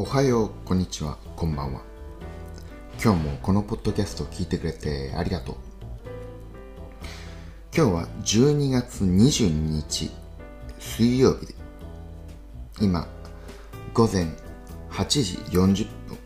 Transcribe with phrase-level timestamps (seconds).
[0.00, 1.82] おはよう、こんにちは、こんばんは。
[3.04, 5.56] 今日もこのポッドキャストを聞いてくれてありがとう。
[7.76, 10.10] 今日は12月22日、
[10.78, 11.54] 水曜日で、
[12.80, 13.06] 今、
[13.92, 14.24] 午前
[14.90, 16.18] 8時40分。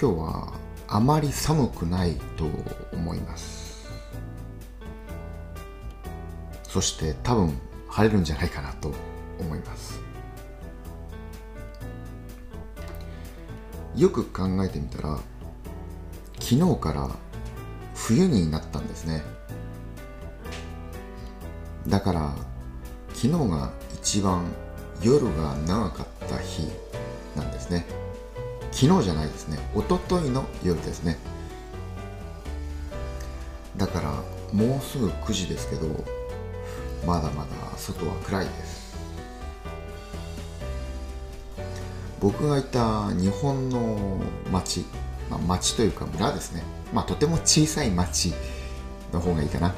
[0.00, 0.54] 今日は
[0.88, 2.46] あまり寒くないと
[2.94, 3.86] 思います。
[6.62, 8.94] そして多分晴れるんじゃないかなと
[9.38, 9.89] 思います。
[13.96, 15.18] よく考えてみたら
[16.38, 17.08] 昨日から
[17.94, 19.22] 冬になったんですね。
[21.86, 22.34] だから
[23.08, 24.44] 昨日が一番
[25.02, 26.70] 夜が長かった日
[27.36, 27.86] なんですね。
[28.72, 29.58] 昨日じゃないですね。
[29.74, 31.18] 一昨日の夜ですね。
[33.76, 34.12] だから
[34.52, 35.86] もうすぐ9時ですけど
[37.06, 38.89] まだまだ外は暗いです。
[42.20, 44.20] 僕がいた日本の
[44.52, 44.84] 町、
[45.30, 48.32] まあ、町というか村ですね、まあ、とても小さい町
[49.12, 49.74] の方がいいかな。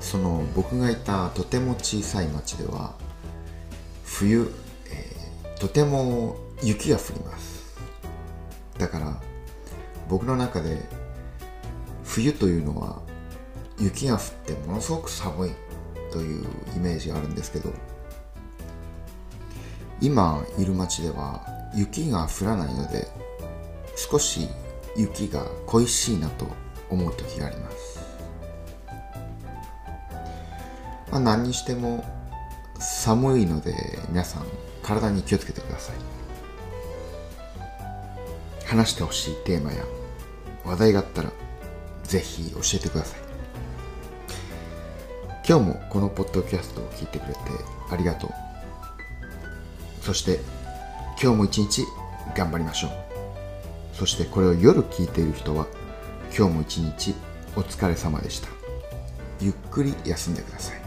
[0.00, 2.94] その僕がいたとても小さい町では
[4.04, 4.50] 冬、
[4.90, 7.78] えーとても雪が降ります。
[8.78, 9.20] だから
[10.08, 10.82] 僕の中で
[12.04, 13.00] 冬というのは
[13.78, 15.50] 雪が降ってものすごく寒い
[16.10, 17.72] というイメージがあるんですけど
[20.02, 23.06] 今いる町では雪が降らないので
[23.96, 24.48] 少し
[24.96, 26.46] 雪が恋しいなと
[26.90, 28.00] 思う時があります、
[31.10, 32.04] まあ、何にしても
[32.78, 33.74] 寒いので
[34.08, 34.46] 皆さん
[34.82, 35.96] 体に気をつけてください。
[38.66, 39.84] 話してほしいテーマや
[40.64, 41.30] 話題があったら
[42.04, 43.20] ぜひ教えてください。
[45.46, 47.40] 今日もこのポッドキャストを聞いてくれて
[47.90, 48.51] ありがとう。
[50.02, 50.40] そして
[51.22, 51.84] 今日も一日
[52.36, 52.90] 頑張りましょう。
[53.94, 55.66] そしてこれを夜聞いている人は
[56.36, 57.14] 今日も一日
[57.56, 58.48] お疲れ様でした。
[59.40, 60.81] ゆっくり休んでください。